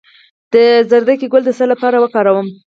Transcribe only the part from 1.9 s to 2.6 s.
وکاروم؟